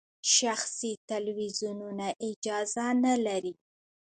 شخصي 0.37 0.91
تلویزیونونه 1.09 2.07
اجازه 2.29 2.85
نلري. 3.03 3.53